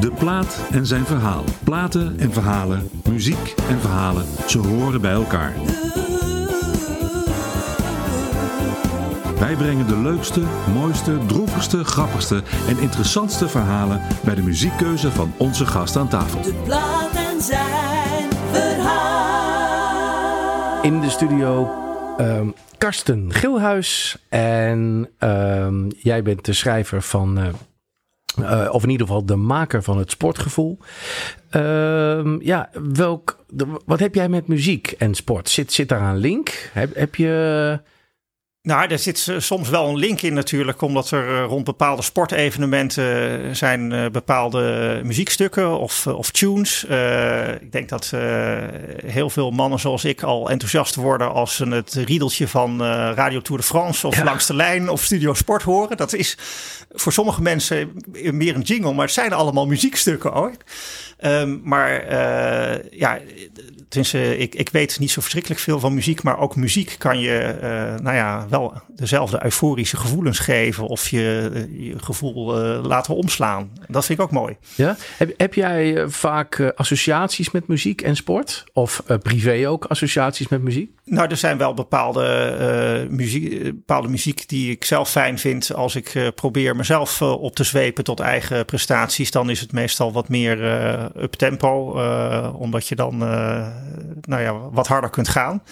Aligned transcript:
De 0.00 0.10
plaat 0.18 0.60
en 0.70 0.86
zijn 0.86 1.04
verhaal. 1.04 1.44
Platen 1.64 2.18
en 2.18 2.32
verhalen, 2.32 2.90
muziek 3.08 3.54
en 3.68 3.80
verhalen, 3.80 4.24
ze 4.46 4.58
horen 4.58 5.00
bij 5.00 5.12
elkaar. 5.12 5.54
Wij 9.38 9.54
brengen 9.54 9.86
de 9.86 9.96
leukste, 9.96 10.42
mooiste, 10.74 11.18
droevigste, 11.26 11.84
grappigste 11.84 12.42
en 12.68 12.78
interessantste 12.78 13.48
verhalen 13.48 14.00
bij 14.24 14.34
de 14.34 14.42
muziekkeuze 14.42 15.10
van 15.10 15.32
onze 15.36 15.66
gast 15.66 15.96
aan 15.96 16.08
tafel. 16.08 16.42
De 16.42 16.54
plaat 16.64 17.14
en 17.14 17.42
zijn 17.42 18.28
verhaal. 18.52 19.90
In 20.82 21.00
de 21.00 21.10
studio 21.10 21.70
ehm, 22.16 22.48
Karsten 22.78 23.32
Gilhuis. 23.32 24.18
En 24.28 25.08
ehm, 25.18 25.88
jij 25.88 26.22
bent 26.22 26.44
de 26.44 26.52
schrijver 26.52 27.02
van, 27.02 27.38
eh, 27.38 27.44
eh, 28.36 28.68
of 28.72 28.82
in 28.82 28.90
ieder 28.90 29.06
geval 29.06 29.24
de 29.24 29.36
maker 29.36 29.82
van 29.82 29.98
het 29.98 30.10
sportgevoel. 30.10 30.78
Ehm, 31.50 32.40
ja, 32.40 32.70
welk, 32.92 33.44
wat 33.86 33.98
heb 33.98 34.14
jij 34.14 34.28
met 34.28 34.48
muziek 34.48 34.94
en 34.98 35.14
sport? 35.14 35.48
Zit, 35.48 35.72
zit 35.72 35.88
daar 35.88 36.02
een 36.02 36.16
link? 36.16 36.70
Heb, 36.72 36.94
heb 36.94 37.14
je... 37.14 37.80
Nou, 38.70 38.90
er 38.90 38.98
zit 38.98 39.32
soms 39.38 39.68
wel 39.68 39.88
een 39.88 39.96
link 39.96 40.22
in 40.22 40.34
natuurlijk, 40.34 40.80
omdat 40.80 41.10
er 41.10 41.28
eh, 41.28 41.44
rond 41.44 41.64
bepaalde 41.64 42.02
sportevenementen 42.02 43.42
eh, 43.44 43.54
zijn 43.54 43.92
eh, 43.92 44.10
bepaalde 44.10 45.00
muziekstukken 45.04 45.78
of, 45.78 46.06
of 46.06 46.30
tunes. 46.30 46.84
Ik 47.60 47.72
denk 47.72 47.88
dat 47.88 48.12
heel 49.06 49.30
veel 49.30 49.50
mannen 49.50 49.78
zoals 49.78 50.04
ik 50.04 50.22
al 50.22 50.50
enthousiast 50.50 50.94
worden 50.94 51.32
als 51.32 51.56
ze 51.56 51.68
het 51.68 51.92
riedeltje 51.94 52.48
van 52.48 52.82
Radio 53.14 53.40
Tour 53.40 53.60
de 53.60 53.66
France 53.66 54.06
of 54.06 54.22
Langs 54.22 54.46
de 54.46 54.54
Lijn 54.54 54.88
of 54.88 55.02
Studio 55.02 55.34
Sport 55.34 55.62
horen. 55.62 55.96
Dat 55.96 56.12
is 56.12 56.38
voor 56.92 57.12
sommige 57.12 57.42
mensen 57.42 57.92
meer 58.12 58.54
een 58.54 58.60
jingle, 58.60 58.92
maar 58.92 59.04
het 59.04 59.14
zijn 59.14 59.32
allemaal 59.32 59.66
muziekstukken 59.66 60.32
hoor. 60.32 60.52
Ehm, 61.20 61.58
maar 61.62 62.00
eh, 62.00 62.98
ja, 62.98 63.18
tenminste, 63.88 64.38
ik, 64.38 64.54
ik 64.54 64.68
weet 64.68 64.98
niet 64.98 65.10
zo 65.10 65.20
verschrikkelijk 65.20 65.60
veel 65.60 65.80
van 65.80 65.94
muziek, 65.94 66.22
maar 66.22 66.38
ook 66.38 66.56
muziek 66.56 66.94
kan 66.98 67.18
je, 67.18 67.54
nou 68.02 68.16
ja, 68.16 68.46
wel 68.48 68.59
dezelfde 68.88 69.44
euforische 69.44 69.96
gevoelens 69.96 70.38
geven 70.38 70.86
of 70.86 71.08
je, 71.08 71.50
eh, 71.54 71.88
je 71.88 71.98
gevoel 71.98 72.62
eh, 72.62 72.84
laten 72.84 73.14
omslaan. 73.14 73.72
Dat 73.88 74.04
vind 74.04 74.18
ik 74.18 74.24
ook 74.24 74.30
mooi. 74.30 74.56
Ja? 74.74 74.96
Heb, 75.16 75.34
heb 75.36 75.54
jij 75.54 75.96
eh, 75.96 76.04
vaak 76.08 76.72
associaties 76.76 77.50
met 77.50 77.66
muziek 77.66 78.02
en 78.02 78.16
sport? 78.16 78.64
Of 78.72 79.02
privé 79.22 79.68
ook 79.68 79.84
associaties 79.84 80.48
met 80.48 80.62
muziek? 80.62 80.90
Nou, 81.04 81.28
er 81.30 81.36
zijn 81.36 81.58
wel 81.58 81.74
bepaalde, 81.74 83.06
muziek, 83.10 83.62
bepaalde 83.62 84.08
muziek 84.08 84.48
die 84.48 84.70
ik 84.70 84.84
zelf 84.84 85.10
fijn 85.10 85.38
vind. 85.38 85.74
Als 85.74 85.94
ik 85.94 86.32
probeer 86.34 86.76
mezelf 86.76 87.22
op 87.22 87.54
te 87.54 87.64
zwepen 87.64 88.04
tot 88.04 88.20
eigen 88.20 88.64
prestaties, 88.64 89.30
dan 89.30 89.50
is 89.50 89.60
het 89.60 89.72
meestal 89.72 90.12
wat 90.12 90.28
meer 90.28 90.62
up 91.22 91.32
tempo. 91.32 91.90
omdat 92.52 92.88
je 92.88 92.94
dan 92.94 93.18
nou 94.20 94.42
ja, 94.42 94.70
wat 94.70 94.86
harder 94.86 95.10
kunt 95.10 95.28
gaan. 95.28 95.62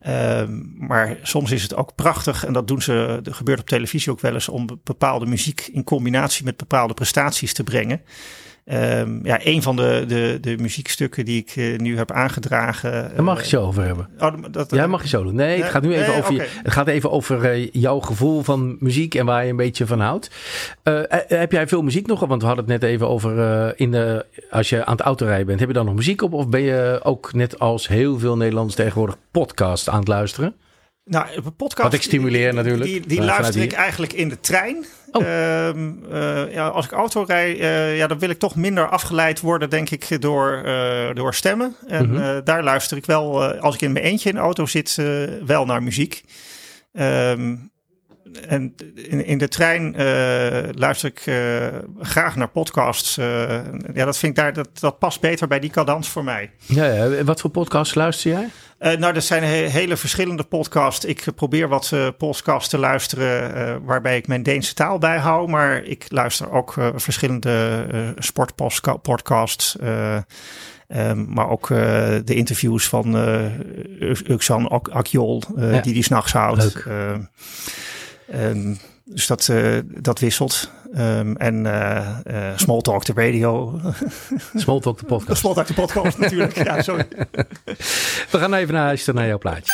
Ehm, 0.00 0.86
maar 0.86 1.18
soms 1.22 1.50
is 1.50 1.62
het 1.62 1.74
ook 1.74 1.94
prachtig, 1.94 2.44
en 2.44 2.52
dat 2.52 2.68
doen 2.68 2.82
ze, 2.82 3.20
dat 3.22 3.34
gebeurt 3.34 3.60
op 3.60 3.68
televisie 3.68 4.12
ook 4.12 4.20
wel 4.20 4.34
eens, 4.34 4.48
om 4.48 4.66
bepaalde 4.84 5.26
muziek 5.26 5.68
in 5.72 5.84
combinatie 5.84 6.44
met 6.44 6.56
bepaalde 6.56 6.94
prestaties 6.94 7.52
te 7.52 7.64
brengen. 7.64 8.02
Ehm, 8.64 9.26
ja, 9.26 9.38
een 9.42 9.62
van 9.62 9.76
de, 9.76 10.04
de, 10.08 10.38
de 10.40 10.56
muziekstukken 10.58 11.24
die 11.24 11.38
ik 11.38 11.52
eh, 11.56 11.78
nu 11.78 11.96
heb 11.96 12.10
aangedragen. 12.12 12.92
Daar 13.14 13.22
mag 13.24 13.36
eh, 13.38 13.42
ik 13.42 13.48
zo 13.48 13.62
over 13.62 13.84
hebben. 13.84 14.08
Oh, 14.18 14.32
dat, 14.50 14.70
Ja, 14.70 14.86
mag 14.86 15.02
je 15.02 15.08
zo 15.08 15.22
doen. 15.22 15.34
Nee, 15.34 15.62
het 15.62 15.70
gaat 15.70 15.82
nu 15.82 15.92
even 15.94 16.08
nee, 16.08 16.18
over, 16.18 16.32
je- 16.34 16.48
het 16.62 16.72
gaat 16.72 16.86
even 16.86 17.10
over 17.10 17.44
eh, 17.44 17.68
jouw 17.72 18.00
gevoel 18.00 18.42
van 18.42 18.76
muziek 18.80 19.14
en 19.14 19.26
waar 19.26 19.44
je 19.44 19.50
een 19.50 19.56
beetje 19.56 19.86
van 19.86 20.00
houdt. 20.00 20.30
Eh, 20.82 20.98
eh, 21.12 21.20
heb 21.26 21.52
jij 21.52 21.68
veel 21.68 21.82
muziek 21.82 22.06
nog? 22.06 22.20
Want 22.20 22.40
we 22.40 22.46
hadden 22.46 22.64
het 22.70 22.80
net 22.80 22.90
even 22.90 23.08
over 23.08 23.38
eh, 23.38 23.68
in 23.76 23.90
de, 23.90 24.26
als 24.50 24.68
je 24.68 24.84
aan 24.84 24.96
het 24.96 25.04
autorijden 25.04 25.46
bent. 25.46 25.58
Heb 25.60 25.68
je 25.68 25.74
dan 25.74 25.84
nog 25.86 25.94
muziek 25.94 26.22
op? 26.22 26.32
Of 26.32 26.48
ben 26.48 26.60
je 26.62 27.00
ook 27.02 27.32
net 27.32 27.58
als 27.58 27.88
heel 27.88 28.18
veel 28.18 28.36
Nederlanders 28.36 28.76
tegenwoordig 28.76 29.16
podcast 29.30 29.88
aan 29.88 29.98
het 29.98 30.08
luisteren? 30.08 30.54
Nou, 31.04 31.26
een 31.34 31.56
podcast. 31.56 31.82
Wat 31.82 31.92
ik 31.92 32.02
stimuleer 32.02 32.54
natuurlijk, 32.54 32.90
Die, 32.90 33.06
die 33.06 33.22
luister 33.22 33.62
ik 33.62 33.70
hier. 33.70 33.78
eigenlijk 33.80 34.12
in 34.12 34.28
de 34.28 34.40
trein. 34.40 34.84
Oh. 35.12 35.22
Ehm, 35.22 35.92
eh, 36.12 36.52
ja, 36.52 36.68
als 36.68 36.84
ik 36.84 36.92
auto 36.92 37.22
rijd, 37.26 37.58
eh, 37.58 37.96
ja, 37.96 38.06
dan 38.06 38.18
wil 38.18 38.30
ik 38.30 38.38
toch 38.38 38.54
minder 38.56 38.88
afgeleid 38.88 39.40
worden, 39.40 39.70
denk 39.70 39.90
ik, 39.90 40.20
door, 40.20 40.62
eh, 40.64 41.14
door 41.14 41.34
stemmen. 41.34 41.74
En 41.86 42.10
Mhm. 42.10 42.40
daar 42.44 42.62
luister 42.64 42.96
ik 42.96 43.06
wel, 43.06 43.44
als 43.44 43.74
ik 43.74 43.80
in 43.80 43.92
mijn 43.92 44.04
eentje 44.04 44.28
in 44.28 44.34
de 44.34 44.40
auto 44.40 44.66
zit, 44.66 44.94
wel 45.46 45.64
naar 45.64 45.82
muziek. 45.82 46.22
Ehm, 46.92 47.56
en 48.48 48.74
in, 48.94 49.24
in 49.26 49.38
de 49.38 49.48
trein 49.48 49.94
luister 50.78 51.08
ik 51.08 51.22
graag 52.00 52.36
naar 52.36 52.48
podcasts. 52.48 53.14
Ja, 53.94 54.04
dat 54.04 54.18
vind 54.18 54.32
ik 54.32 54.42
daar, 54.42 54.52
dat, 54.52 54.68
dat 54.80 54.98
past 54.98 55.20
beter 55.20 55.48
bij 55.48 55.60
die 55.60 55.70
cadans 55.70 56.08
voor 56.08 56.24
mij. 56.24 56.50
Ja, 56.66 56.84
ja. 56.84 57.24
Wat 57.24 57.40
voor 57.40 57.50
podcasts 57.50 57.94
luister 57.94 58.30
jij? 58.30 58.48
Eh, 58.80 58.96
nou, 58.98 59.14
er 59.14 59.22
zijn 59.22 59.42
he- 59.42 59.66
hele 59.68 59.96
verschillende 59.96 60.42
podcasts. 60.42 61.04
Ik 61.04 61.24
probeer 61.34 61.68
wat 61.68 61.90
eh, 61.92 62.08
podcasts 62.18 62.68
te 62.68 62.78
luisteren 62.78 63.54
eh, 63.54 63.76
waarbij 63.84 64.16
ik 64.16 64.26
mijn 64.26 64.42
Deense 64.42 64.74
taal 64.74 64.98
bijhoud. 64.98 65.48
Maar 65.48 65.82
ik 65.84 66.04
luister 66.08 66.50
ook 66.50 66.74
verschillende 66.94 68.14
sportpodcasts. 68.18 69.76
ehm, 69.78 71.24
maar 71.28 71.48
ook 71.48 71.68
de 71.68 72.34
interviews 72.34 72.88
van 72.88 73.14
Uxan 74.28 74.68
Ak- 74.68 74.88
Akjol, 74.88 75.42
Ja. 75.56 75.80
die 75.80 75.92
die 75.92 76.02
s'nachts 76.02 76.32
houdt. 76.32 76.62
Leuk. 76.62 76.84
Eh, 76.86 78.48
ehm, 78.50 78.74
dus 79.12 79.26
dat, 79.26 79.48
eh, 79.48 79.78
dat 79.84 80.18
wisselt. 80.18 80.70
Ehm, 80.94 81.34
en 81.36 81.66
eh 81.66 81.96
eh 82.24 82.56
Smalltalk, 82.56 83.04
de 83.04 83.12
radio. 83.14 83.80
Smalltalk 84.54 84.98
de 84.98 85.04
podcast. 85.04 85.40
Smalltalk, 85.40 85.66
de 85.66 85.74
podcast 85.74 86.18
natuurlijk. 86.24 86.64
Ja, 86.64 86.82
sorry. 86.82 87.06
We 88.30 88.38
gaan 88.38 88.54
even 88.54 88.74
naar 88.74 88.84
luisteren 88.84 89.14
naar 89.14 89.26
jouw 89.28 89.38
plaatje. 89.38 89.72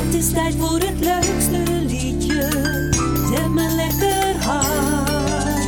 Het 0.00 0.14
is 0.14 0.32
tijd 0.32 0.54
voor 0.54 0.78
het 0.78 0.98
leukste 1.00 1.62
liedje. 1.86 2.42
Zet 3.34 3.48
me 3.48 3.74
lekker 3.76 4.42
hard. 4.44 5.66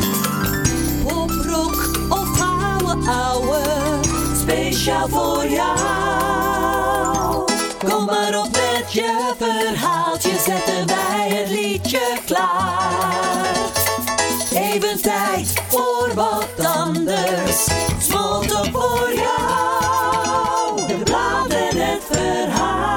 Pop, 1.04 1.30
rock 1.30 1.90
of 2.08 2.38
gouden 2.38 3.08
ouwe. 3.08 3.60
Speciaal 4.40 5.08
voor 5.08 5.46
jou. 5.46 5.78
Kom 7.78 8.04
maar 8.04 8.38
op 8.38 8.50
met 8.50 8.92
je 8.92 9.34
verhaaltje. 9.38 10.30
Zetten 10.30 10.86
wij 10.86 11.09
klaar. 12.24 13.48
Even 14.54 15.02
tijd 15.02 15.52
voor 15.68 16.10
wat 16.14 16.66
anders. 16.66 17.68
Smalltalk 17.98 18.66
voor 18.66 19.10
jou. 19.14 20.86
De 20.86 21.00
blaad 21.04 21.52
en 21.52 21.76
het 21.76 22.02
verhaal. 22.10 22.88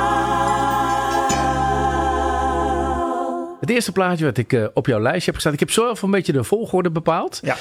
Het 3.59 3.69
eerste 3.69 3.91
plaatje 3.91 4.25
wat 4.25 4.37
ik 4.37 4.53
eh, 4.53 4.65
op 4.73 4.85
jouw 4.87 4.99
lijstje 4.99 5.25
heb 5.25 5.33
gestaan. 5.35 5.53
Ik 5.53 5.59
heb 5.59 5.71
zelf 5.71 6.01
een 6.01 6.11
beetje 6.11 6.33
de 6.33 6.43
volgorde 6.43 6.91
bepaald. 6.91 7.39
Ja. 7.43 7.55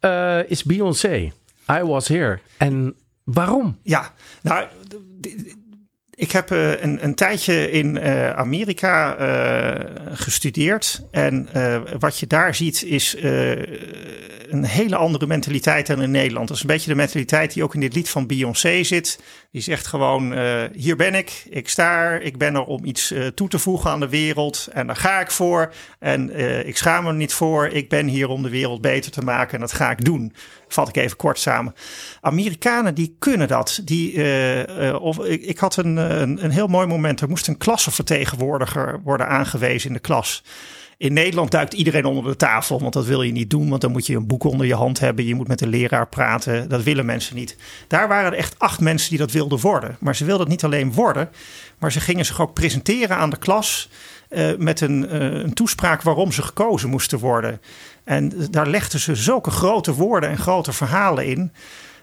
eh, 0.00 0.50
is 0.50 0.64
Beyoncé. 0.64 1.32
I 1.70 1.82
Was 1.82 2.08
Here. 2.08 2.38
En 2.56 2.94
waarom? 3.24 3.78
Ja, 3.82 4.12
nou, 4.42 4.66
ik 6.18 6.32
heb 6.32 6.50
eh, 6.50 6.82
een, 6.82 7.04
een 7.04 7.14
tijdje 7.14 7.70
in 7.70 7.98
eh, 7.98 8.30
Amerika 8.30 9.16
eh, 9.16 9.84
gestudeerd. 10.12 11.02
En 11.10 11.48
wat 11.98 12.18
je 12.18 12.26
daar 12.26 12.54
ziet 12.54 12.82
is 12.82 13.16
een 14.48 14.64
hele 14.64 14.96
andere 14.96 15.26
mentaliteit 15.26 15.86
dan 15.86 16.02
in 16.02 16.10
Nederland. 16.10 16.48
Dat 16.48 16.56
is 16.56 16.62
een 16.62 16.68
beetje 16.68 16.90
de 16.90 16.96
mentaliteit 16.96 17.52
die 17.52 17.62
ook 17.62 17.74
in 17.74 17.80
dit 17.80 17.94
lied 17.94 18.08
van 18.08 18.26
Beyoncé 18.26 18.82
zit. 18.82 19.20
Die 19.50 19.62
zegt 19.62 19.86
gewoon, 19.86 20.34
eh, 20.34 20.62
hier 20.72 20.96
ben 20.96 21.14
ik, 21.14 21.46
ik 21.50 21.68
sta 21.68 22.02
er, 22.02 22.22
ik 22.22 22.38
ben 22.38 22.54
er 22.54 22.64
om 22.64 22.84
iets 22.84 23.10
eh, 23.10 23.26
toe 23.26 23.48
te 23.48 23.58
voegen 23.58 23.90
aan 23.90 24.00
de 24.00 24.08
wereld. 24.08 24.68
En 24.72 24.86
daar 24.86 24.96
ga 24.96 25.20
ik 25.20 25.30
voor. 25.30 25.72
En 25.98 26.30
eh, 26.30 26.66
ik 26.66 26.76
schaam 26.76 27.04
me 27.04 27.12
niet 27.12 27.32
voor. 27.32 27.66
Ik 27.66 27.88
ben 27.88 28.06
hier 28.06 28.28
om 28.28 28.42
de 28.42 28.48
wereld 28.48 28.80
beter 28.80 29.10
te 29.10 29.22
maken 29.22 29.54
en 29.54 29.60
dat 29.60 29.72
ga 29.72 29.90
ik 29.90 30.04
doen. 30.04 30.32
Vat 30.68 30.88
ik 30.88 30.96
even 30.96 31.16
kort 31.16 31.38
samen. 31.38 31.74
Amerikanen 32.20 32.94
die 32.94 33.16
kunnen 33.18 33.48
dat. 33.48 33.80
Die, 33.84 34.22
of, 35.00 35.18
ik, 35.18 35.42
ik 35.42 35.58
had 35.58 35.76
een, 35.76 35.96
een, 35.96 36.44
een 36.44 36.50
heel 36.50 36.66
mooi 36.66 36.86
moment. 36.86 37.20
Er 37.20 37.28
moest 37.28 37.48
een 37.48 37.58
klassenvertegenwoordiger 37.58 39.00
worden 39.02 39.28
aangewezen 39.28 39.88
in 39.88 39.94
de 39.94 40.00
klas. 40.00 40.42
In 40.98 41.12
Nederland 41.12 41.50
duikt 41.50 41.72
iedereen 41.72 42.04
onder 42.04 42.24
de 42.24 42.36
tafel, 42.36 42.80
want 42.80 42.92
dat 42.92 43.06
wil 43.06 43.22
je 43.22 43.32
niet 43.32 43.50
doen. 43.50 43.68
Want 43.68 43.80
dan 43.80 43.92
moet 43.92 44.06
je 44.06 44.16
een 44.16 44.26
boek 44.26 44.44
onder 44.44 44.66
je 44.66 44.74
hand 44.74 45.00
hebben. 45.00 45.24
Je 45.24 45.34
moet 45.34 45.48
met 45.48 45.58
de 45.58 45.66
leraar 45.66 46.08
praten. 46.08 46.68
Dat 46.68 46.82
willen 46.82 47.06
mensen 47.06 47.36
niet. 47.36 47.56
Daar 47.88 48.08
waren 48.08 48.32
er 48.32 48.38
echt 48.38 48.58
acht 48.58 48.80
mensen 48.80 49.10
die 49.10 49.18
dat 49.18 49.32
wilden 49.32 49.60
worden. 49.60 49.96
Maar 50.00 50.16
ze 50.16 50.24
wilden 50.24 50.42
het 50.42 50.50
niet 50.50 50.64
alleen 50.64 50.92
worden, 50.92 51.30
maar 51.78 51.92
ze 51.92 52.00
gingen 52.00 52.26
zich 52.26 52.40
ook 52.40 52.54
presenteren 52.54 53.16
aan 53.16 53.30
de 53.30 53.38
klas. 53.38 53.88
Uh, 54.30 54.56
met 54.56 54.80
een, 54.80 55.04
uh, 55.04 55.20
een, 55.20 55.54
toespraak 55.54 56.02
waarom 56.02 56.32
ze 56.32 56.42
gekozen 56.42 56.88
moesten 56.88 57.18
worden. 57.18 57.60
En 58.04 58.32
daar 58.50 58.66
legden 58.66 59.00
ze 59.00 59.14
zulke 59.14 59.50
grote 59.50 59.94
woorden 59.94 60.30
en 60.30 60.38
grote 60.38 60.72
verhalen 60.72 61.26
in. 61.26 61.52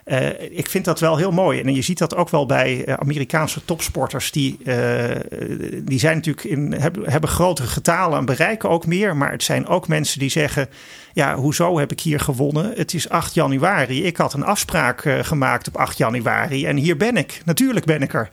Uh, 0.05 0.29
ik 0.39 0.69
vind 0.69 0.85
dat 0.85 0.99
wel 0.99 1.17
heel 1.17 1.31
mooi. 1.31 1.61
En 1.61 1.75
je 1.75 1.81
ziet 1.81 1.97
dat 1.97 2.15
ook 2.15 2.29
wel 2.29 2.45
bij 2.45 2.97
Amerikaanse 2.97 3.65
topsporters. 3.65 4.31
Die, 4.31 4.57
die 5.83 5.99
zijn 5.99 6.15
natuurlijk 6.15 6.43
in, 6.43 6.73
hebben, 6.73 7.11
hebben 7.11 7.29
grotere 7.29 7.67
getalen 7.67 8.17
en 8.19 8.25
bereiken 8.25 8.69
ook 8.69 8.85
meer. 8.85 9.17
Maar 9.17 9.31
het 9.31 9.43
zijn 9.43 9.67
ook 9.67 9.87
mensen 9.87 10.19
die 10.19 10.29
zeggen: 10.29 10.69
Ja, 11.13 11.35
hoezo 11.35 11.79
heb 11.79 11.91
ik 11.91 11.99
hier 11.99 12.19
gewonnen? 12.19 12.73
Het 12.75 12.93
is 12.93 13.09
8 13.09 13.33
januari. 13.33 14.03
Ik 14.03 14.17
had 14.17 14.33
een 14.33 14.43
afspraak 14.43 15.01
gemaakt 15.21 15.67
op 15.67 15.77
8 15.77 15.97
januari. 15.97 16.65
En 16.65 16.77
hier 16.77 16.97
ben 16.97 17.17
ik. 17.17 17.41
Natuurlijk 17.45 17.85
ben 17.85 18.01
ik 18.01 18.13
er. 18.13 18.29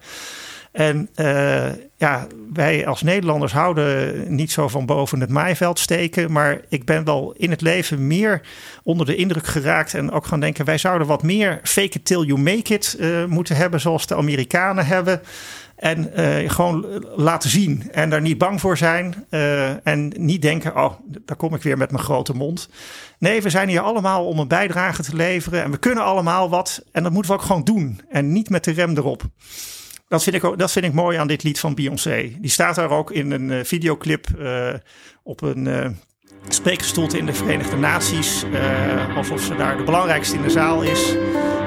En 0.73 1.09
uh, 1.17 1.71
ja, 1.97 2.27
wij 2.53 2.87
als 2.87 3.03
Nederlanders 3.03 3.53
houden 3.53 4.25
niet 4.35 4.53
zo 4.53 4.69
van 4.69 4.87
boven 4.87 5.21
het 5.21 5.31
maaiveld 5.31 5.79
steken. 5.79 6.33
Maar 6.33 6.61
ik 6.69 6.85
ben 6.85 7.05
wel 7.05 7.35
in 7.37 7.51
het 7.51 7.61
leven 7.61 8.07
meer 8.07 8.41
onder 8.83 9.07
de 9.07 9.17
indruk 9.17 9.47
geraakt. 9.47 9.95
En 9.95 10.11
ook 10.11 10.27
gaan 10.27 10.41
denken, 10.41 10.65
wij 10.65 10.79
zouden 10.79 11.07
wat 11.07 11.23
meer 11.23 11.61
fake 11.63 11.99
it 11.99 12.05
till 12.05 12.25
you 12.25 12.41
make 12.41 12.75
it 12.75 12.97
uh, 13.01 13.25
moeten 13.25 13.57
hebben. 13.57 13.81
Zoals 13.81 14.07
de 14.07 14.17
Amerikanen 14.17 14.87
hebben. 14.87 15.21
En 15.77 16.11
uh, 16.17 16.51
gewoon 16.51 17.05
laten 17.17 17.51
zien 17.51 17.91
en 17.91 18.11
daar 18.11 18.21
niet 18.21 18.39
bang 18.39 18.61
voor 18.61 18.77
zijn. 18.77 19.27
En 19.83 20.13
niet 20.17 20.43
denken, 20.43 20.77
oh, 20.77 20.93
daar 21.25 21.37
kom 21.37 21.55
ik 21.55 21.63
weer 21.63 21.79
met 21.79 21.91
mijn 21.91 22.03
grote 22.03 22.35
mond. 22.35 22.69
Nee, 23.19 23.43
we 23.43 23.51
zijn 23.51 23.69
hier 23.69 23.81
allemaal 23.81 24.27
om 24.27 24.39
een 24.39 24.49
bijdrage 24.49 25.03
te 25.03 25.17
leveren. 25.17 25.63
En 25.63 25.71
we 25.71 25.79
kunnen 25.79 26.05
allemaal 26.05 26.51
wat. 26.51 26.85
En 26.93 27.03
dat 27.03 27.13
moeten 27.13 27.33
we 27.33 27.39
ook 27.39 27.45
gewoon 27.45 27.65
doen. 27.65 28.01
En 28.11 28.33
niet 28.33 28.51
met 28.51 28.65
de 28.65 28.73
rem 28.73 28.97
erop. 28.97 29.23
Dat 30.13 30.23
vind, 30.23 30.37
ik 30.37 30.45
ook, 30.45 30.59
dat 30.59 30.73
vind 30.73 30.85
ik 30.85 30.93
mooi 30.93 31.19
aan 31.19 31.27
dit 31.27 31.43
lied 31.43 31.61
van 31.61 31.75
Beyoncé. 31.75 32.33
Die 32.39 32.51
staat 32.51 32.75
daar 32.75 32.91
ook 32.91 33.11
in 33.11 33.31
een 33.31 33.51
uh, 33.51 33.65
videoclip 33.65 34.27
uh, 34.39 34.69
op 35.23 35.43
een 35.43 35.67
uh, 35.67 35.87
spreekgestoelte 36.49 37.19
in 37.19 37.27
de 37.27 37.33
Verenigde 37.33 37.77
Naties. 37.77 38.45
alsof 39.17 39.43
ze 39.43 39.57
daar 39.57 39.77
de 39.77 39.83
belangrijkste 39.83 40.37
in 40.37 40.43
de 40.43 40.51
zaal 40.51 40.83
is. 40.83 41.15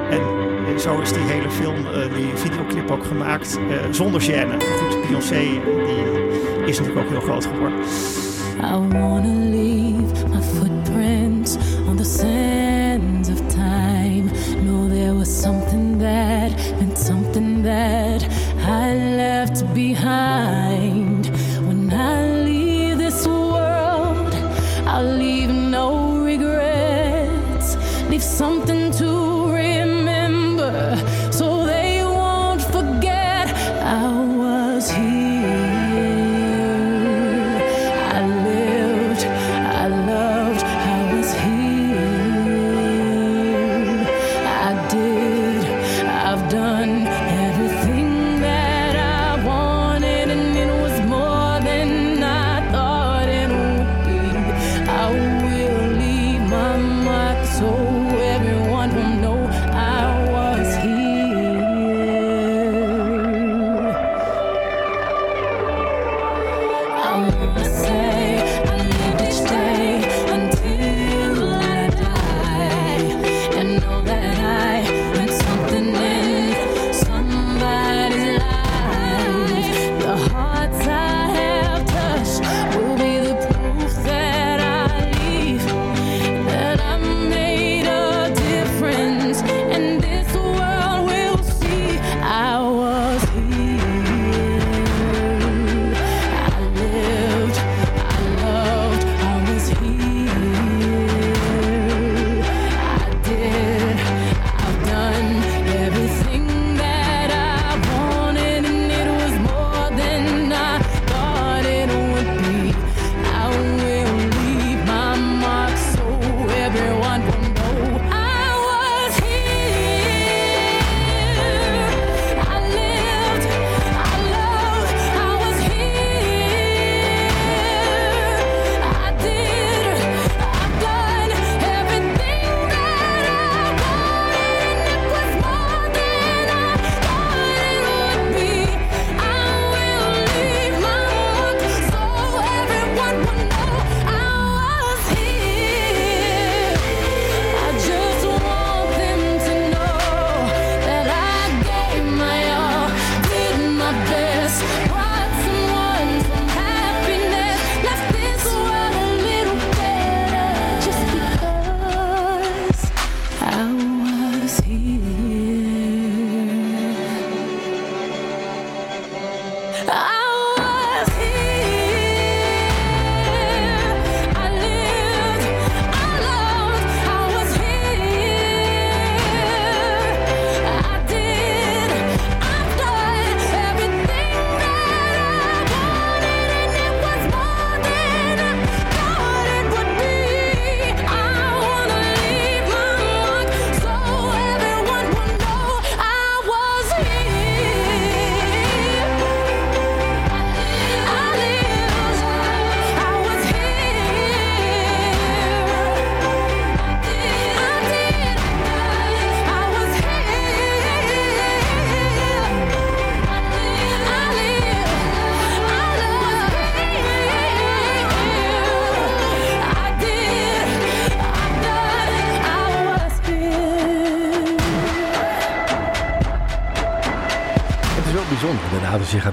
En 0.09 0.79
zo 0.79 0.99
is 0.99 1.13
die 1.13 1.23
hele 1.23 1.51
film, 1.51 1.75
die 2.15 2.35
videoclip 2.35 2.91
ook 2.91 3.05
gemaakt. 3.05 3.59
zonder 3.91 4.21
gêne. 4.21 4.57
Goed, 4.79 5.07
Beyoncé 5.07 5.61
die 6.65 6.73
is 6.73 6.79
natuurlijk 6.79 7.05
ook 7.05 7.09
heel 7.09 7.21
groot 7.21 7.45
geworden. 7.45 7.79
I 8.63 8.97
wanna 8.97 9.49
leave 9.49 10.27
my 10.27 10.41
footprints 10.41 11.57
on 11.87 11.95
the 11.95 12.03
sands 12.03 12.64
was 15.25 15.41
something 15.41 15.97
that 15.97 16.51
meant 16.79 16.97
something 16.97 17.63
that 17.63 18.23
I 18.59 18.93
left 18.93 19.57
behind. 19.73 21.25
When 21.67 21.91
I 21.91 22.43
leave 22.43 22.99
this 22.99 23.25
world, 23.25 24.33
I'll 24.85 25.17
leave 25.23 25.49
no 25.49 25.87
regrets. 26.29 27.75
Leave 28.11 28.21
something 28.23 28.54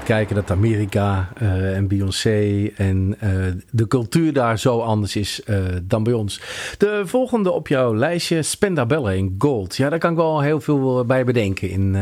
gaat 0.03 0.17
kijken 0.17 0.35
dat 0.35 0.51
Amerika 0.51 1.29
uh, 1.43 1.77
en 1.77 1.89
Beyoncé 1.89 2.71
en 2.77 3.17
uh, 3.25 3.31
de 3.71 3.87
cultuur 3.87 4.33
daar 4.33 4.59
zo 4.59 4.81
anders 4.81 5.17
is 5.17 5.41
uh, 5.47 5.59
dan 5.83 6.03
bij 6.03 6.13
ons. 6.13 6.41
De 6.79 7.03
volgende 7.05 7.51
op 7.51 7.69
jouw 7.69 7.97
lijstje, 7.97 8.43
Spendabelle 8.43 9.17
in 9.17 9.35
Gold. 9.39 9.77
Ja, 9.77 9.89
daar 9.89 9.99
kan 9.99 10.11
ik 10.11 10.17
wel 10.17 10.41
heel 10.41 10.61
veel 10.61 11.05
bij 11.05 11.25
bedenken 11.25 11.71
in, 11.71 11.97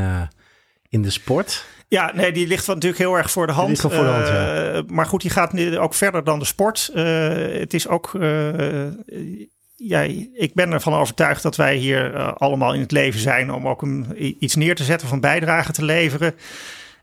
in 0.88 1.02
de 1.02 1.10
sport. 1.10 1.64
Ja, 1.88 2.12
nee, 2.14 2.32
die 2.32 2.46
ligt 2.46 2.66
natuurlijk 2.66 2.98
heel 2.98 3.16
erg 3.16 3.30
voor 3.30 3.46
de 3.46 3.52
hand. 3.52 3.80
Voor 3.80 3.90
de 3.90 3.96
hand 3.96 4.28
ja. 4.28 4.82
Maar 4.86 5.06
goed, 5.06 5.20
die 5.20 5.30
gaat 5.30 5.52
nu 5.52 5.78
ook 5.78 5.94
verder 5.94 6.24
dan 6.24 6.38
de 6.38 6.44
sport. 6.44 6.90
het 6.92 7.74
is 7.74 7.88
ook 7.88 8.18
ja, 9.76 10.00
ik 10.32 10.50
ben 10.54 10.72
ervan 10.72 10.94
overtuigd 10.94 11.42
dat 11.42 11.56
wij 11.56 11.76
hier 11.76 12.32
allemaal 12.32 12.74
in 12.74 12.80
het 12.80 12.92
leven 12.92 13.20
zijn 13.20 13.52
om 13.52 13.68
ook 13.68 13.82
een, 13.82 14.06
iets 14.44 14.54
neer 14.54 14.74
te 14.74 14.84
zetten, 14.84 15.08
van 15.08 15.20
bijdrage 15.20 15.72
te 15.72 15.84
leveren. 15.84 16.34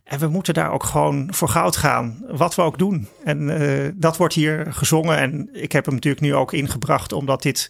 En 0.07 0.19
we 0.19 0.27
moeten 0.27 0.53
daar 0.53 0.71
ook 0.71 0.83
gewoon 0.83 1.27
voor 1.33 1.49
goud 1.49 1.75
gaan, 1.75 2.23
wat 2.27 2.55
we 2.55 2.61
ook 2.61 2.77
doen. 2.77 3.07
En 3.23 3.49
uh, 3.49 3.89
dat 3.95 4.17
wordt 4.17 4.33
hier 4.33 4.65
gezongen. 4.69 5.17
En 5.17 5.49
ik 5.51 5.71
heb 5.71 5.85
hem 5.85 5.93
natuurlijk 5.93 6.23
nu 6.23 6.35
ook 6.35 6.53
ingebracht, 6.53 7.11
omdat 7.11 7.41
dit 7.41 7.69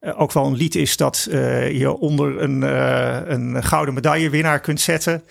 uh, 0.00 0.20
ook 0.20 0.32
wel 0.32 0.46
een 0.46 0.56
lied 0.56 0.74
is 0.74 0.96
dat 0.96 1.28
je 1.72 1.96
onder 1.98 2.42
een, 2.42 2.62
een 3.32 3.64
gouden 3.64 3.94
medaillewinnaar 3.94 4.60
kunt 4.60 4.80
zetten. 4.80 5.22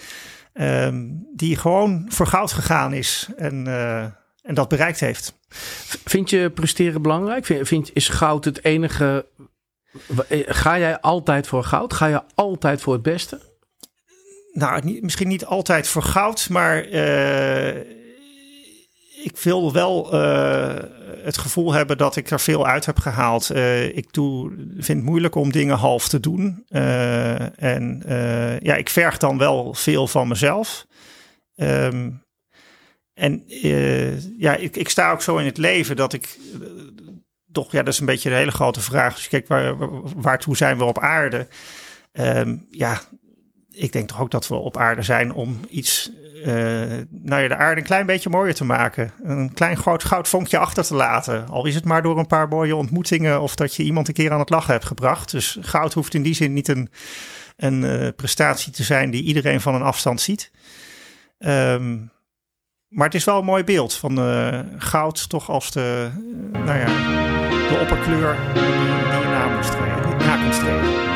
Um, 0.53 1.27
die 1.35 1.57
gewoon 1.57 2.05
voor 2.09 2.27
goud 2.27 2.51
gegaan 2.51 2.93
is 2.93 3.29
en, 3.37 3.67
en 4.41 4.53
dat 4.53 4.69
bereikt 4.69 4.99
heeft. 4.99 5.33
Vind 6.05 6.29
je 6.29 6.49
presteren 6.49 7.01
belangrijk? 7.01 7.45
Vind, 7.45 7.67
vind, 7.67 7.89
is 7.93 8.09
goud 8.09 8.45
het 8.45 8.63
enige. 8.63 9.25
Ga 10.45 10.79
jij 10.79 10.99
altijd 10.99 11.47
voor 11.47 11.63
goud? 11.63 11.93
Ga 11.93 12.05
je 12.05 12.21
altijd 12.35 12.81
voor 12.81 12.93
het 12.93 13.01
beste? 13.01 13.50
Nou, 14.53 14.99
misschien 15.01 15.27
niet 15.27 15.45
altijd 15.45 15.87
voor 15.87 16.03
goud, 16.03 16.49
maar 16.49 16.87
uh, 16.87 17.75
ik 19.23 19.37
wil 19.43 19.73
wel 19.73 20.13
uh, 20.13 20.75
het 21.23 21.37
gevoel 21.37 21.73
hebben 21.73 21.97
dat 21.97 22.15
ik 22.15 22.29
er 22.29 22.39
veel 22.39 22.67
uit 22.67 22.85
heb 22.85 22.99
gehaald. 22.99 23.49
Uh, 23.51 23.97
ik 23.97 24.13
doe, 24.13 24.51
vind 24.77 24.97
het 24.97 25.03
moeilijk 25.03 25.35
om 25.35 25.51
dingen 25.51 25.77
half 25.77 26.07
te 26.07 26.19
doen. 26.19 26.63
en 27.55 28.03
ja, 28.61 28.75
ik 28.75 28.89
verg 28.89 29.17
dan 29.17 29.37
wel 29.37 29.73
veel 29.73 30.07
van 30.07 30.27
mezelf. 30.27 30.85
Um, 31.55 32.23
en 33.13 33.43
ja, 34.37 34.55
ik, 34.55 34.75
ik, 34.75 34.89
sta 34.89 35.11
ook 35.11 35.21
zo 35.21 35.37
in 35.37 35.45
het 35.45 35.57
leven 35.57 35.95
dat 35.95 36.13
ik 36.13 36.39
toch, 37.51 37.71
ja, 37.71 37.83
dat 37.83 37.93
is 37.93 37.99
een 37.99 38.05
beetje 38.05 38.29
een 38.29 38.35
hele 38.35 38.51
grote 38.51 38.81
vraag. 38.81 39.13
Als 39.13 39.23
je 39.23 39.29
kijkt, 39.29 39.47
waar, 39.47 39.75
waartoe 40.21 40.57
zijn 40.57 40.77
we 40.77 40.83
op 40.83 40.99
aarde? 40.99 41.47
Um, 42.11 42.67
ja, 42.69 43.01
ik 43.71 43.91
denk 43.91 44.07
toch 44.07 44.21
ook 44.21 44.31
dat 44.31 44.47
we 44.47 44.55
op 44.55 44.77
aarde 44.77 45.01
zijn 45.01 45.33
om 45.33 45.59
iets, 45.69 46.11
uh, 46.35 46.45
nou 47.09 47.41
ja, 47.41 47.47
de 47.47 47.55
aarde 47.55 47.81
een 47.81 47.87
klein 47.87 48.05
beetje 48.05 48.29
mooier 48.29 48.55
te 48.55 48.65
maken. 48.65 49.11
Een 49.23 49.53
klein 49.53 49.77
groot 49.77 50.03
goudvonkje 50.03 50.57
achter 50.57 50.83
te 50.83 50.95
laten. 50.95 51.47
Al 51.49 51.65
is 51.65 51.75
het 51.75 51.85
maar 51.85 52.01
door 52.01 52.19
een 52.19 52.27
paar 52.27 52.47
mooie 52.47 52.75
ontmoetingen 52.75 53.41
of 53.41 53.55
dat 53.55 53.75
je 53.75 53.83
iemand 53.83 54.07
een 54.07 54.13
keer 54.13 54.31
aan 54.31 54.39
het 54.39 54.49
lachen 54.49 54.73
hebt 54.73 54.85
gebracht. 54.85 55.31
Dus 55.31 55.57
goud 55.61 55.93
hoeft 55.93 56.13
in 56.13 56.23
die 56.23 56.35
zin 56.35 56.53
niet 56.53 56.67
een, 56.67 56.89
een 57.57 58.13
prestatie 58.15 58.71
te 58.71 58.83
zijn 58.83 59.11
die 59.11 59.23
iedereen 59.23 59.61
van 59.61 59.75
een 59.75 59.81
afstand 59.81 60.21
ziet. 60.21 60.51
Um, 61.39 62.11
maar 62.91 63.05
het 63.05 63.15
is 63.15 63.23
wel 63.23 63.39
een 63.39 63.45
mooi 63.45 63.63
beeld 63.63 63.93
van 63.93 64.27
uh, 64.27 64.59
goud 64.77 65.29
toch 65.29 65.49
als 65.49 65.71
de, 65.71 66.09
nou 66.51 66.79
ja, 66.79 66.85
de 67.69 67.77
opperkleur 67.81 68.37
die, 68.53 68.63
die 68.63 68.71
je 68.71 69.27
na, 69.29 69.55
moet 69.55 69.65
streven, 70.53 71.10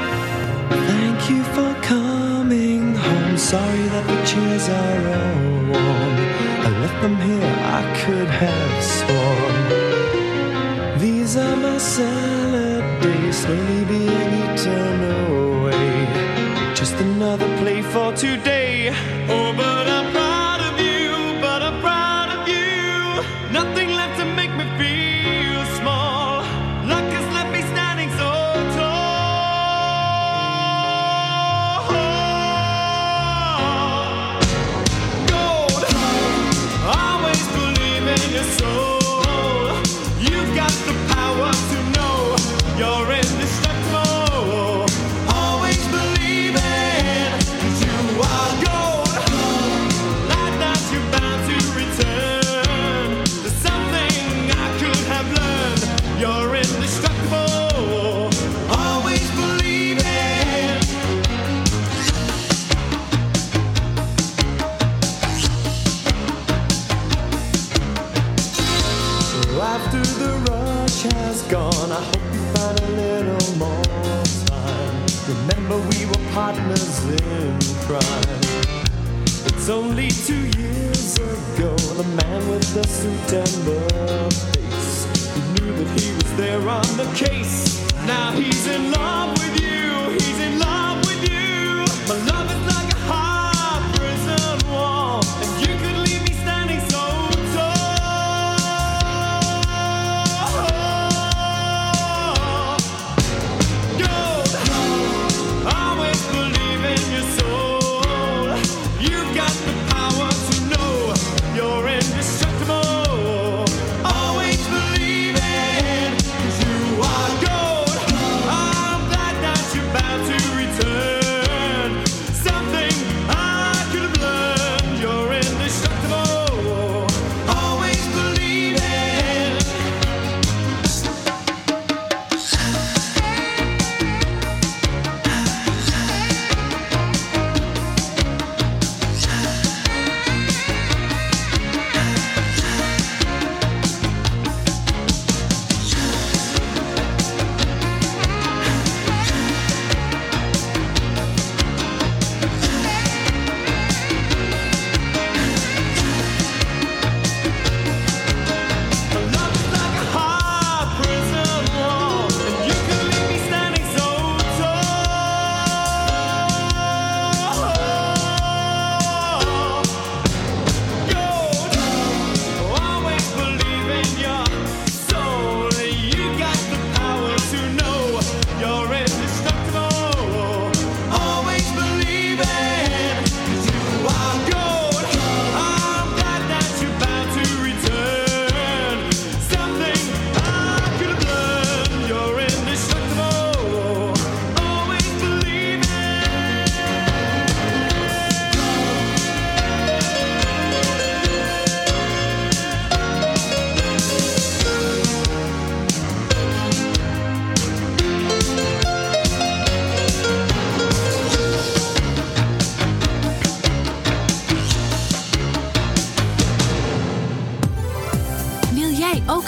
Sorry 3.55 3.85
that 3.93 4.05
the 4.11 4.19
chairs 4.31 4.67
are 4.81 5.03
all 5.17 5.39
warm. 5.71 6.15
I 6.67 6.69
left 6.81 6.99
them 7.03 7.15
here, 7.27 7.53
I 7.79 7.81
could 8.01 8.29
have 8.43 8.77
sworn. 8.97 9.55
These 10.99 11.37
are 11.37 11.55
my 11.55 11.77
salad 11.77 12.83
days, 13.01 13.37
slowly 13.43 13.83
being 13.93 14.31
eaten 14.43 14.99
away. 15.23 15.93
Just 16.75 16.95
another 16.95 17.49
play 17.59 17.81
for 17.81 18.11
today. 18.25 18.75
Oh, 19.29 19.53
but 19.55 19.85
I'm 19.97 20.24
partners 76.45 77.03
in 77.05 77.57
crime. 77.87 78.39
It's 79.49 79.67
only 79.67 80.09
two 80.09 80.45
years 80.61 81.17
ago, 81.17 81.75
the 82.01 82.07
man 82.21 82.47
with 82.47 82.67
the 82.75 82.85
suit 82.87 83.33
and 83.33 83.55
the 83.69 83.79
face. 84.53 85.07
He 85.33 85.41
knew 85.53 85.73
that 85.79 85.99
he 85.99 86.13
was 86.13 86.31
there 86.37 86.69
on 86.69 86.89
the 87.01 87.09
case. 87.15 87.81
Now 88.05 88.31
he's 88.33 88.67
in 88.67 88.91
love 88.91 89.31
with 89.39 89.59
you, 89.59 90.11
he's 90.19 90.39
in 90.39 90.59
love 90.59 90.94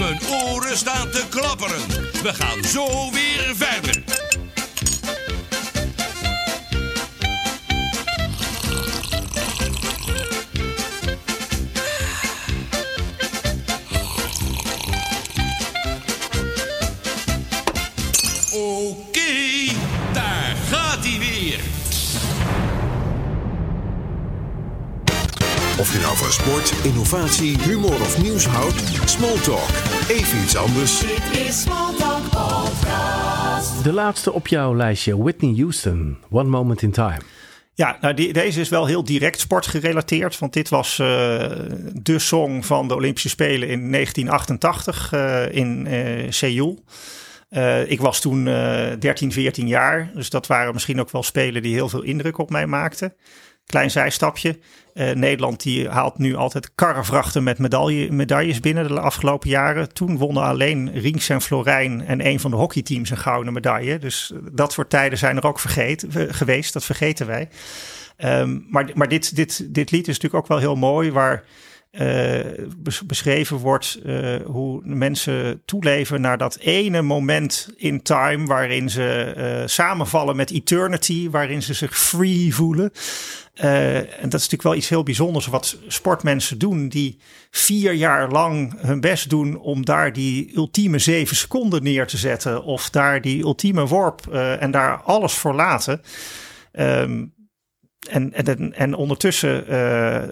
Mijn 0.00 0.20
oren 0.30 0.76
staan 0.76 1.10
te 1.10 1.24
klapperen. 1.30 1.88
We 2.22 2.34
gaan 2.34 2.64
zo 2.64 3.10
weer 3.10 3.52
verder. 3.56 4.19
Sport, 26.66 26.84
innovatie, 26.84 27.58
humor 27.62 28.00
of 28.00 28.22
nieuws 28.22 28.46
houdt, 28.46 28.82
Smalltalk. 29.04 29.68
Even 30.08 30.42
iets 30.42 30.56
anders. 30.56 31.00
De 33.82 33.92
laatste 33.92 34.32
op 34.32 34.48
jouw 34.48 34.76
lijstje, 34.76 35.22
Whitney 35.22 35.54
Houston, 35.56 36.18
One 36.30 36.48
Moment 36.48 36.82
in 36.82 36.90
Time. 36.90 37.20
Ja, 37.74 37.98
nou 38.00 38.14
die, 38.14 38.32
deze 38.32 38.60
is 38.60 38.68
wel 38.68 38.86
heel 38.86 39.04
direct 39.04 39.40
sportgerelateerd. 39.40 40.38
Want 40.38 40.52
dit 40.52 40.68
was 40.68 40.98
eh, 40.98 41.06
de 41.92 42.18
song 42.18 42.62
van 42.62 42.88
de 42.88 42.94
Olympische 42.94 43.28
Spelen 43.28 43.68
in 43.68 43.92
1988 43.92 45.12
eh, 45.12 45.54
in 45.54 45.86
eh, 45.86 46.30
Seoul. 46.30 46.84
Eh, 47.50 47.90
ik 47.90 48.00
was 48.00 48.20
toen 48.20 48.46
eh 48.48 48.92
13, 48.98 49.32
14 49.32 49.66
jaar. 49.66 50.10
Dus 50.14 50.30
dat 50.30 50.46
waren 50.46 50.72
misschien 50.72 51.00
ook 51.00 51.10
wel 51.10 51.22
spelen 51.22 51.62
die 51.62 51.74
heel 51.74 51.88
veel 51.88 52.02
indruk 52.02 52.38
op 52.38 52.50
mij 52.50 52.66
maakten. 52.66 53.14
Klein 53.70 53.90
zijstapje. 53.90 54.58
Eh, 54.94 55.10
Nederland 55.10 55.62
die 55.62 55.88
haalt 55.88 56.18
nu 56.18 56.34
altijd 56.34 56.74
karrevrachten 56.74 57.42
met 57.42 57.58
medaille, 57.58 58.12
medailles 58.12 58.60
binnen 58.60 58.88
de 58.88 59.00
afgelopen 59.00 59.48
jaren. 59.48 59.92
Toen 59.92 60.16
wonnen 60.16 60.42
alleen 60.42 60.92
Rinks 60.92 61.28
en 61.28 61.40
Florijn 61.40 62.06
en 62.06 62.26
een 62.26 62.40
van 62.40 62.50
de 62.50 62.56
hockeyteams 62.56 63.10
een 63.10 63.16
gouden 63.16 63.52
medaille. 63.52 63.98
Dus 63.98 64.32
dat 64.52 64.72
soort 64.72 64.90
tijden 64.90 65.18
zijn 65.18 65.36
er 65.36 65.46
ook 65.46 65.58
vergeten, 65.60 66.10
eh, 66.10 66.34
geweest. 66.34 66.72
Dat 66.72 66.84
vergeten 66.84 67.26
wij. 67.26 67.48
Ehm, 68.16 68.58
maar 68.68 68.90
maar 68.94 69.08
dit, 69.08 69.36
dit, 69.36 69.74
dit 69.74 69.90
lied 69.90 70.08
is 70.08 70.14
natuurlijk 70.14 70.42
ook 70.42 70.48
wel 70.48 70.58
heel 70.58 70.76
mooi. 70.76 71.12
Waar 71.12 71.44
eh, 71.90 72.40
bes- 72.78 73.06
beschreven 73.06 73.56
wordt 73.56 74.00
eh, 74.04 74.36
hoe 74.44 74.80
mensen 74.84 75.62
toeleven 75.64 76.20
naar 76.20 76.38
dat 76.38 76.56
ene 76.56 77.02
moment 77.02 77.68
in 77.76 78.02
time 78.02 78.46
waarin 78.46 78.90
ze 78.90 79.22
eh, 79.36 79.66
samenvallen 79.66 80.36
met 80.36 80.50
eternity, 80.50 81.30
waarin 81.30 81.62
ze 81.62 81.74
zich 81.74 81.98
free 81.98 82.54
voelen. 82.54 82.90
Eh, 83.60 83.96
en 83.96 84.28
dat 84.28 84.40
is 84.40 84.48
natuurlijk 84.48 84.62
wel 84.62 84.74
iets 84.74 84.88
heel 84.88 85.02
bijzonders 85.02 85.46
wat 85.46 85.78
sportmensen 85.86 86.58
doen 86.58 86.88
die 86.88 87.20
vier 87.50 87.92
jaar 87.92 88.30
lang 88.30 88.80
hun 88.80 89.00
best 89.00 89.30
doen 89.30 89.58
om 89.58 89.84
daar 89.84 90.12
die 90.12 90.56
ultieme 90.56 90.98
zeven 90.98 91.36
seconden 91.36 91.82
neer 91.82 92.06
te 92.06 92.16
zetten 92.16 92.64
of 92.64 92.90
daar 92.90 93.20
die 93.20 93.42
ultieme 93.42 93.86
worp 93.86 94.26
eh, 94.32 94.62
en 94.62 94.70
daar 94.70 94.96
alles 95.02 95.32
voor 95.32 95.54
laten. 95.54 96.02
Ehm, 96.72 97.24
en, 98.10 98.32
en, 98.32 98.74
en 98.74 98.94
ondertussen 98.94 99.68
eh, 99.68 100.22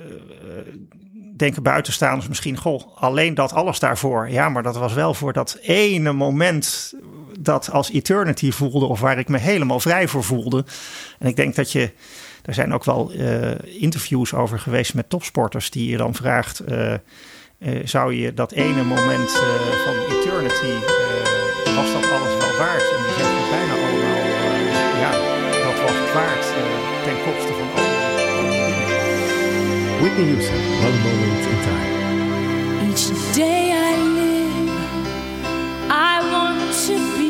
denken 1.36 1.62
buitenstaanders 1.62 2.28
misschien, 2.28 2.56
goh, 2.56 2.96
alleen 2.96 3.34
dat 3.34 3.52
alles 3.52 3.78
daarvoor. 3.78 4.30
Ja, 4.30 4.48
maar 4.48 4.62
dat 4.62 4.76
was 4.76 4.92
wel 4.92 5.14
voor 5.14 5.32
dat 5.32 5.58
ene 5.62 6.12
moment 6.12 6.94
dat 7.40 7.70
als 7.70 7.90
eternity 7.90 8.50
voelde 8.50 8.86
of 8.86 9.00
waar 9.00 9.18
ik 9.18 9.28
me 9.28 9.38
helemaal 9.38 9.80
vrij 9.80 10.08
voor 10.08 10.24
voelde. 10.24 10.64
En 11.18 11.26
ik 11.28 11.36
denk 11.36 11.54
dat 11.54 11.72
je, 11.72 11.92
er 12.48 12.54
zijn 12.54 12.74
ook 12.74 12.84
wel 12.84 13.12
eh, 13.12 13.82
interviews 13.82 14.34
over 14.34 14.58
geweest 14.58 14.94
met 14.94 15.10
topsporters 15.10 15.70
die 15.70 15.90
je 15.90 15.96
dan 15.96 16.14
vraagt, 16.14 16.60
eh, 16.60 16.94
eh, 16.94 17.00
zou 17.84 18.14
je 18.14 18.34
dat 18.34 18.52
ene 18.52 18.82
moment 18.82 19.30
van 19.84 19.94
eternity, 20.16 20.72
eh, 20.86 21.76
was 21.76 21.92
dat 21.92 22.10
alles 22.10 22.36
wel 22.44 22.56
waard? 22.58 22.82
En 22.96 23.02
die 23.02 23.14
zeggen 23.18 23.50
bijna 23.50 23.72
allemaal, 23.72 24.24
ja, 25.04 25.10
dat 25.66 25.80
was 25.82 25.96
het 26.02 26.12
waard 26.12 26.46
ten 27.04 27.16
koste 27.24 27.52
van 27.52 27.68
dingen. 27.74 27.96
Whitney 30.00 30.26
Houston, 30.32 30.62
One 30.86 30.98
Moment 31.04 31.44
in 31.52 31.58
Time. 31.68 31.92
Each 32.88 33.34
day 33.34 33.64
I 33.70 33.96
live, 34.18 34.72
I 35.90 36.30
want 36.30 36.86
to 36.86 36.94
be 37.18 37.27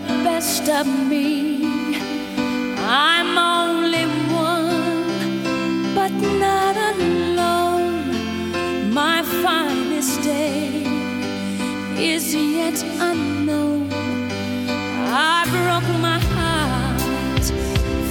best 0.24 0.68
of 0.70 0.86
me. 0.86 1.66
I'm 2.78 3.36
only 3.36 4.04
one, 4.32 5.94
but 5.94 6.12
not 6.44 6.76
alone. 6.94 8.10
My 8.90 9.22
finest 9.42 10.22
day 10.22 10.84
is 11.98 12.34
yet 12.34 12.82
unknown. 13.00 13.92
I 15.34 15.44
broke 15.56 15.90
my 16.00 16.20
heart 16.36 17.44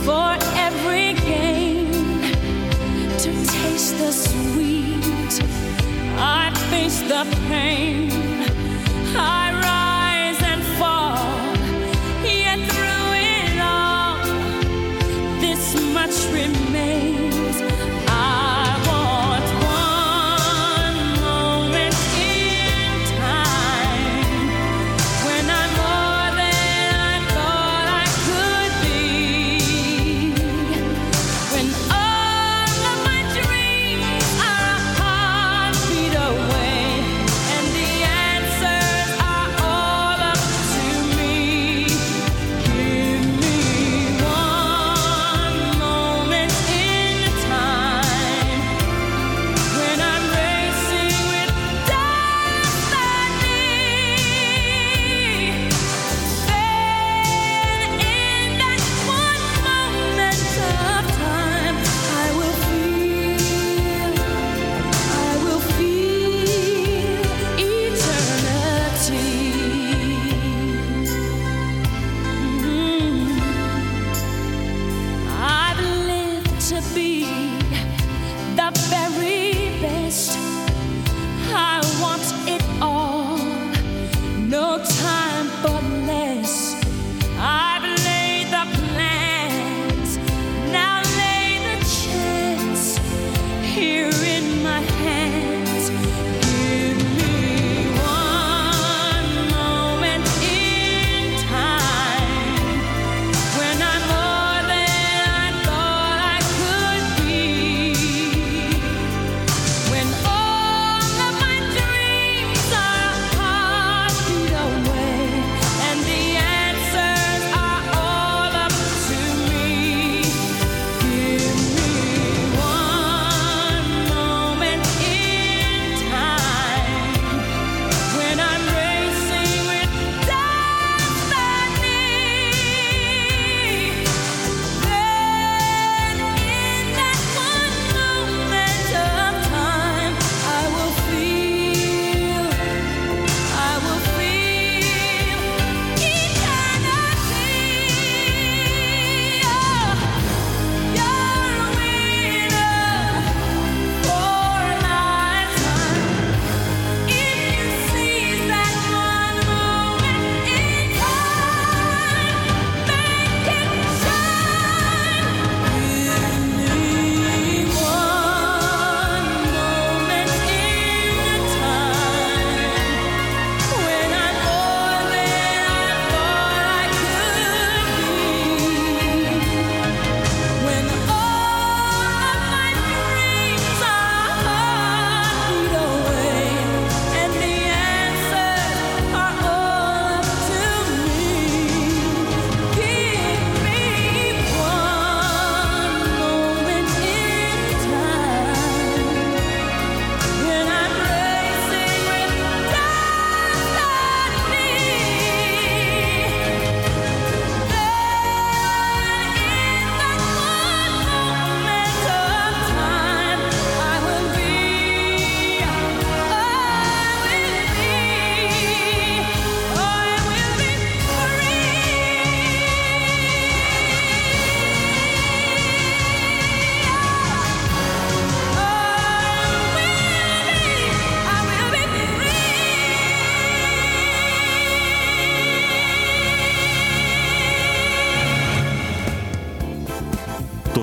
for 0.05 0.29
every 0.67 1.13
gain 1.31 1.91
to 3.23 3.31
taste 3.55 3.97
the 3.97 4.11
sweet. 4.11 5.33
I 6.17 6.51
face 6.69 7.01
the 7.13 7.25
pain. 7.49 8.11
I 9.15 9.50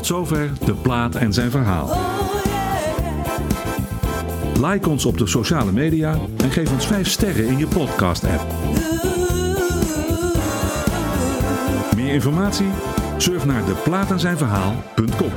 zover 0.08 0.50
de 0.64 0.74
plaat 0.74 1.14
en 1.14 1.32
zijn 1.32 1.50
verhaal. 1.50 1.90
Like 4.60 4.88
ons 4.88 5.04
op 5.04 5.18
de 5.18 5.26
sociale 5.26 5.72
media 5.72 6.18
en 6.36 6.50
geef 6.50 6.72
ons 6.72 6.86
5 6.86 7.08
sterren 7.08 7.46
in 7.46 7.58
je 7.58 7.66
podcast-app. 7.66 8.44
Meer 11.96 12.12
informatie? 12.12 12.66
Surf 13.16 13.44
naar 13.44 13.64
deplaatenzijnverhaal.com. 13.64 15.32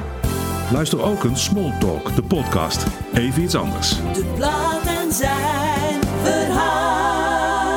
Luister 0.72 1.02
ook 1.02 1.24
een 1.24 1.38
Small 1.38 1.74
Talk, 1.80 2.16
de 2.16 2.24
podcast. 2.24 2.86
Even 3.14 3.44
iets 3.44 3.56
anders. 3.56 3.90
De 3.90 4.26
plaat 4.36 4.86
en 4.86 5.14
zijn 5.14 6.00
verhaal. 6.24 7.72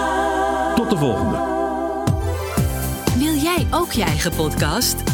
Tot 0.74 0.90
de 0.90 0.96
volgende. 0.96 1.36
Wil 3.18 3.34
jij 3.34 3.66
ook 3.70 3.92
je 3.92 4.02
eigen 4.02 4.34
podcast? 4.36 5.13